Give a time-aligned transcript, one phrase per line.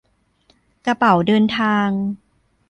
[0.85, 1.87] กระเป๋าเดินทาง